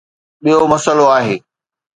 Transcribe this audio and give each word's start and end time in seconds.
ٻيو 0.43 0.59
مسئلو 0.71 1.05
آهي. 1.17 1.35